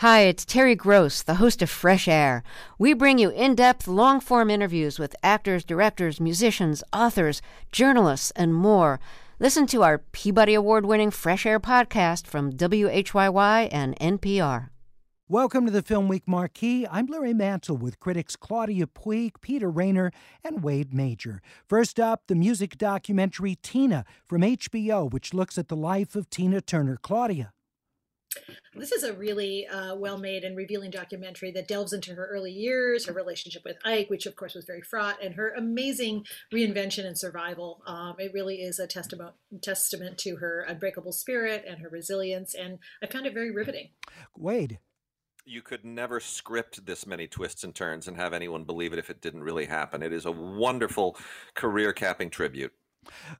Hi, 0.00 0.20
it's 0.28 0.44
Terry 0.44 0.74
Gross, 0.74 1.22
the 1.22 1.36
host 1.36 1.62
of 1.62 1.70
Fresh 1.70 2.06
Air. 2.06 2.42
We 2.78 2.92
bring 2.92 3.16
you 3.16 3.30
in 3.30 3.54
depth, 3.54 3.88
long 3.88 4.20
form 4.20 4.50
interviews 4.50 4.98
with 4.98 5.16
actors, 5.22 5.64
directors, 5.64 6.20
musicians, 6.20 6.84
authors, 6.92 7.40
journalists, 7.72 8.30
and 8.32 8.52
more. 8.52 9.00
Listen 9.38 9.66
to 9.68 9.82
our 9.82 9.96
Peabody 9.96 10.52
Award 10.52 10.84
winning 10.84 11.10
Fresh 11.10 11.46
Air 11.46 11.58
podcast 11.58 12.26
from 12.26 12.52
WHYY 12.52 13.70
and 13.72 13.96
NPR. 13.98 14.68
Welcome 15.30 15.64
to 15.64 15.72
the 15.72 15.80
Film 15.80 16.08
Week 16.08 16.28
Marquee. 16.28 16.86
I'm 16.90 17.06
Larry 17.06 17.32
Mantle 17.32 17.78
with 17.78 17.98
critics 17.98 18.36
Claudia 18.36 18.86
Puig, 18.86 19.40
Peter 19.40 19.70
Rainer, 19.70 20.12
and 20.44 20.62
Wade 20.62 20.92
Major. 20.92 21.40
First 21.66 21.98
up, 21.98 22.24
the 22.26 22.34
music 22.34 22.76
documentary 22.76 23.56
Tina 23.62 24.04
from 24.26 24.42
HBO, 24.42 25.10
which 25.10 25.32
looks 25.32 25.56
at 25.56 25.68
the 25.68 25.74
life 25.74 26.14
of 26.14 26.28
Tina 26.28 26.60
Turner. 26.60 26.98
Claudia. 27.00 27.54
This 28.78 28.92
is 28.92 29.04
a 29.04 29.14
really 29.14 29.66
uh, 29.66 29.96
well 29.96 30.18
made 30.18 30.44
and 30.44 30.56
revealing 30.56 30.90
documentary 30.90 31.50
that 31.52 31.66
delves 31.66 31.92
into 31.92 32.14
her 32.14 32.26
early 32.26 32.52
years, 32.52 33.06
her 33.06 33.12
relationship 33.12 33.62
with 33.64 33.76
Ike, 33.84 34.10
which 34.10 34.26
of 34.26 34.36
course 34.36 34.54
was 34.54 34.64
very 34.64 34.82
fraught, 34.82 35.22
and 35.22 35.34
her 35.34 35.54
amazing 35.56 36.26
reinvention 36.52 37.06
and 37.06 37.18
survival. 37.18 37.82
Um, 37.86 38.16
it 38.18 38.32
really 38.34 38.56
is 38.56 38.78
a 38.78 38.86
testament, 38.86 39.32
testament 39.62 40.18
to 40.18 40.36
her 40.36 40.60
unbreakable 40.68 41.12
spirit 41.12 41.64
and 41.66 41.78
her 41.80 41.88
resilience, 41.88 42.54
and 42.54 42.78
I 43.02 43.06
found 43.06 43.26
it 43.26 43.34
very 43.34 43.50
riveting. 43.50 43.90
Wade. 44.36 44.78
You 45.48 45.62
could 45.62 45.84
never 45.84 46.18
script 46.18 46.84
this 46.86 47.06
many 47.06 47.28
twists 47.28 47.62
and 47.62 47.72
turns 47.72 48.08
and 48.08 48.16
have 48.16 48.32
anyone 48.32 48.64
believe 48.64 48.92
it 48.92 48.98
if 48.98 49.10
it 49.10 49.20
didn't 49.20 49.44
really 49.44 49.66
happen. 49.66 50.02
It 50.02 50.12
is 50.12 50.26
a 50.26 50.32
wonderful 50.32 51.16
career 51.54 51.92
capping 51.92 52.30
tribute. 52.30 52.72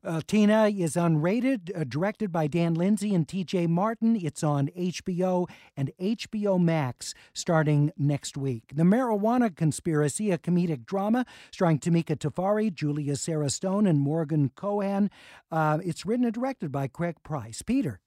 Uh, 0.05 0.21
Tina 0.27 0.69
is 0.69 0.97
unrated, 0.97 1.71
uh, 1.79 1.85
directed 1.85 2.33
by 2.33 2.47
Dan 2.47 2.75
Lindsay 2.75 3.15
and 3.15 3.27
TJ 3.27 3.69
Martin. 3.69 4.17
It's 4.17 4.43
on 4.43 4.69
HBO 4.77 5.49
and 5.77 5.93
HBO 6.01 6.61
Max 6.61 7.15
starting 7.33 7.93
next 7.97 8.37
week. 8.37 8.73
The 8.75 8.85
Marijuana 8.85 9.55
Conspiracy, 9.55 10.31
a 10.31 10.39
comedic 10.39 10.87
drama 10.87 11.27
starring 11.51 11.79
Tymika 11.79 12.17
Tafari, 12.17 12.73
Julia 12.73 13.17
Sarah 13.17 13.51
Stone, 13.51 13.87
and 13.87 14.01
Morgan 14.01 14.51
Kohan. 14.57 15.11
Uh, 15.51 15.79
it's 15.85 16.07
written 16.07 16.25
and 16.25 16.35
directed 16.35 16.73
by 16.73 16.87
Craig 16.89 17.17
Pryce. 17.23 17.63
Peter. 17.63 18.01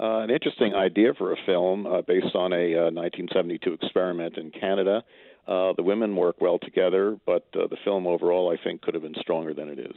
Uh, 0.00 0.20
an 0.20 0.30
interesting 0.30 0.74
idea 0.74 1.14
for 1.16 1.32
a 1.32 1.36
film 1.46 1.86
uh, 1.86 2.02
based 2.02 2.34
on 2.34 2.52
a 2.52 2.90
1972 2.90 3.70
uh, 3.70 3.74
experiment 3.74 4.36
in 4.36 4.50
Canada. 4.50 5.04
Uh, 5.46 5.72
the 5.76 5.82
women 5.82 6.16
work 6.16 6.40
well 6.40 6.58
together, 6.58 7.16
but 7.26 7.46
uh, 7.54 7.66
the 7.68 7.76
film 7.84 8.06
overall, 8.06 8.50
I 8.50 8.62
think, 8.62 8.82
could 8.82 8.94
have 8.94 9.02
been 9.02 9.14
stronger 9.20 9.54
than 9.54 9.68
it 9.68 9.78
is. 9.78 9.94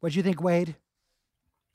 What 0.00 0.12
do 0.12 0.16
you 0.16 0.22
think, 0.22 0.42
Wade? 0.42 0.76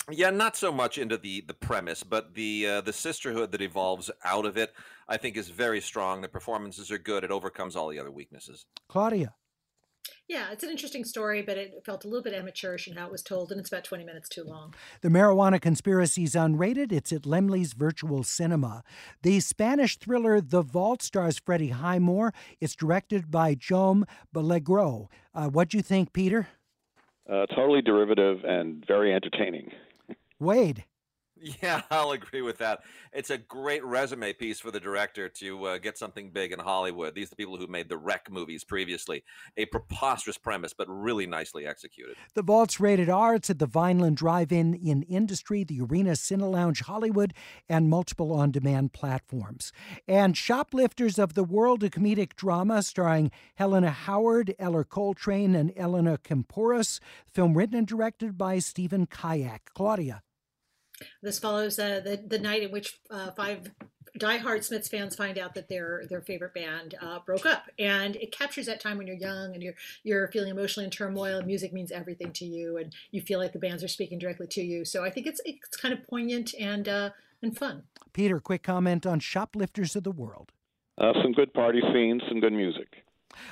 Yeah, 0.09 0.31
not 0.31 0.55
so 0.55 0.71
much 0.71 0.97
into 0.97 1.17
the 1.17 1.41
the 1.41 1.53
premise, 1.53 2.03
but 2.03 2.33
the 2.33 2.65
uh, 2.65 2.81
the 2.81 2.93
sisterhood 2.93 3.51
that 3.51 3.61
evolves 3.61 4.09
out 4.25 4.45
of 4.45 4.57
it, 4.57 4.73
I 5.07 5.17
think, 5.17 5.37
is 5.37 5.49
very 5.49 5.81
strong. 5.81 6.21
The 6.21 6.27
performances 6.27 6.89
are 6.89 6.97
good. 6.97 7.23
It 7.23 7.29
overcomes 7.29 7.75
all 7.75 7.89
the 7.89 7.99
other 7.99 8.09
weaknesses. 8.09 8.65
Claudia. 8.87 9.35
Yeah, 10.27 10.51
it's 10.51 10.63
an 10.63 10.69
interesting 10.69 11.03
story, 11.03 11.41
but 11.41 11.57
it 11.57 11.81
felt 11.85 12.05
a 12.05 12.07
little 12.07 12.23
bit 12.23 12.33
amateurish 12.33 12.87
in 12.87 12.95
how 12.95 13.07
it 13.07 13.11
was 13.11 13.23
told, 13.23 13.51
and 13.51 13.59
it's 13.59 13.69
about 13.69 13.83
20 13.83 14.03
minutes 14.03 14.29
too 14.29 14.43
long. 14.43 14.73
The 15.01 15.09
Marijuana 15.09 15.59
Conspiracy 15.59 16.23
is 16.23 16.35
unrated. 16.35 16.91
It's 16.91 17.11
at 17.11 17.23
Laemmle's 17.23 17.73
Virtual 17.73 18.23
Cinema. 18.23 18.83
The 19.23 19.39
Spanish 19.39 19.97
thriller 19.97 20.41
The 20.41 20.61
Vault 20.61 21.01
stars 21.01 21.39
Freddie 21.39 21.69
Highmore. 21.69 22.33
It's 22.59 22.75
directed 22.75 23.31
by 23.31 23.55
Jaume 23.55 24.03
Balagueró. 24.35 25.07
Uh, 25.33 25.49
what 25.49 25.69
do 25.69 25.77
you 25.77 25.83
think, 25.83 26.13
Peter? 26.13 26.47
Uh, 27.29 27.45
totally 27.47 27.81
derivative 27.81 28.43
and 28.43 28.83
very 28.87 29.13
entertaining. 29.13 29.71
Wade. 30.39 30.85
Yeah, 31.41 31.81
I'll 31.91 32.11
agree 32.11 32.41
with 32.41 32.57
that. 32.59 32.81
It's 33.13 33.29
a 33.29 33.37
great 33.37 33.83
resume 33.83 34.33
piece 34.33 34.59
for 34.59 34.71
the 34.71 34.79
director 34.79 35.29
to 35.29 35.65
uh, 35.65 35.77
get 35.77 35.97
something 35.97 36.29
big 36.31 36.51
in 36.51 36.59
Hollywood. 36.59 37.15
These 37.15 37.27
are 37.27 37.29
the 37.31 37.35
people 37.35 37.57
who 37.57 37.67
made 37.67 37.89
the 37.89 37.97
REC 37.97 38.29
movies 38.31 38.63
previously. 38.63 39.23
A 39.57 39.65
preposterous 39.65 40.37
premise, 40.37 40.73
but 40.73 40.87
really 40.89 41.25
nicely 41.25 41.65
executed. 41.65 42.15
The 42.35 42.43
Vault's 42.43 42.79
rated 42.79 43.09
R. 43.09 43.35
It's 43.35 43.49
at 43.49 43.59
the 43.59 43.65
Vineland 43.65 44.17
Drive-In 44.17 44.73
in 44.75 45.03
Industry, 45.03 45.63
the 45.63 45.81
Arena 45.81 46.11
Cine 46.11 46.49
Lounge 46.49 46.81
Hollywood, 46.81 47.33
and 47.67 47.89
multiple 47.89 48.31
on-demand 48.33 48.93
platforms. 48.93 49.71
And 50.07 50.37
Shoplifters 50.37 51.17
of 51.17 51.33
the 51.33 51.43
World, 51.43 51.83
a 51.83 51.89
comedic 51.89 52.35
drama 52.35 52.83
starring 52.83 53.31
Helena 53.55 53.91
Howard, 53.91 54.55
Ellar 54.59 54.83
Coltrane, 54.83 55.55
and 55.55 55.73
Elena 55.75 56.17
Kampouris. 56.17 56.99
Film 57.25 57.57
written 57.57 57.77
and 57.77 57.87
directed 57.87 58.37
by 58.37 58.59
Stephen 58.59 59.07
Kijak. 59.07 59.59
Claudia. 59.73 60.21
This 61.21 61.39
follows 61.39 61.79
uh, 61.79 62.01
the 62.03 62.21
the 62.25 62.39
night 62.39 62.63
in 62.63 62.71
which 62.71 62.99
uh, 63.09 63.31
five 63.31 63.71
diehard 64.17 64.63
Smiths 64.63 64.87
fans 64.87 65.15
find 65.15 65.37
out 65.37 65.55
that 65.55 65.69
their 65.69 66.03
their 66.09 66.21
favorite 66.21 66.53
band 66.53 66.95
uh, 67.01 67.19
broke 67.25 67.45
up, 67.45 67.63
and 67.77 68.15
it 68.17 68.31
captures 68.31 68.65
that 68.65 68.79
time 68.79 68.97
when 68.97 69.07
you're 69.07 69.15
young 69.15 69.53
and 69.53 69.63
you're 69.63 69.75
you're 70.03 70.27
feeling 70.29 70.49
emotionally 70.49 70.85
in 70.85 70.91
turmoil. 70.91 71.37
And 71.37 71.47
music 71.47 71.73
means 71.73 71.91
everything 71.91 72.31
to 72.33 72.45
you, 72.45 72.77
and 72.77 72.93
you 73.11 73.21
feel 73.21 73.39
like 73.39 73.53
the 73.53 73.59
bands 73.59 73.83
are 73.83 73.87
speaking 73.87 74.19
directly 74.19 74.47
to 74.47 74.61
you. 74.61 74.85
So 74.85 75.03
I 75.03 75.09
think 75.09 75.27
it's 75.27 75.41
it's 75.45 75.77
kind 75.77 75.93
of 75.93 76.05
poignant 76.07 76.53
and 76.59 76.87
uh, 76.87 77.09
and 77.41 77.57
fun. 77.57 77.83
Peter, 78.13 78.39
quick 78.39 78.63
comment 78.63 79.05
on 79.05 79.19
Shoplifters 79.19 79.95
of 79.95 80.03
the 80.03 80.11
World. 80.11 80.51
Uh, 80.97 81.13
some 81.21 81.31
good 81.31 81.53
party 81.53 81.81
scenes, 81.93 82.21
some 82.27 82.39
good 82.39 82.53
music. 82.53 83.05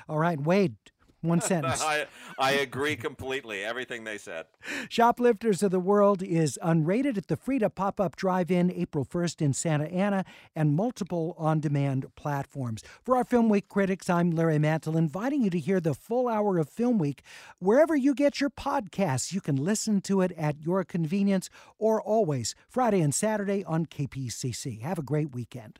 All 0.09 0.17
right, 0.17 0.39
Wade, 0.39 0.75
one 1.21 1.41
sentence. 1.41 1.81
I, 1.81 2.05
I 2.37 2.51
agree 2.51 2.95
completely. 2.95 3.63
Everything 3.63 4.03
they 4.03 4.17
said. 4.17 4.45
Shoplifters 4.89 5.63
of 5.63 5.71
the 5.71 5.79
World 5.79 6.21
is 6.21 6.59
unrated 6.63 7.17
at 7.17 7.27
the 7.27 7.35
Frida 7.35 7.69
pop 7.69 7.99
up 7.99 8.15
drive 8.15 8.51
in 8.51 8.71
April 8.71 9.05
1st 9.05 9.41
in 9.41 9.53
Santa 9.53 9.85
Ana 9.85 10.25
and 10.55 10.75
multiple 10.75 11.35
on 11.37 11.59
demand 11.59 12.05
platforms. 12.15 12.83
For 13.03 13.15
our 13.17 13.23
Film 13.23 13.49
Week 13.49 13.67
critics, 13.67 14.09
I'm 14.09 14.31
Larry 14.31 14.59
Mantle, 14.59 14.97
inviting 14.97 15.43
you 15.43 15.49
to 15.49 15.59
hear 15.59 15.79
the 15.79 15.93
full 15.93 16.27
hour 16.27 16.57
of 16.57 16.69
Film 16.69 16.97
Week 16.97 17.21
wherever 17.59 17.95
you 17.95 18.13
get 18.13 18.39
your 18.39 18.49
podcasts. 18.49 19.33
You 19.33 19.41
can 19.41 19.55
listen 19.55 20.01
to 20.01 20.21
it 20.21 20.31
at 20.37 20.61
your 20.61 20.83
convenience 20.83 21.49
or 21.77 22.01
always 22.01 22.55
Friday 22.69 23.01
and 23.01 23.13
Saturday 23.13 23.63
on 23.63 23.85
KPCC. 23.85 24.81
Have 24.81 24.99
a 24.99 25.03
great 25.03 25.31
weekend. 25.33 25.79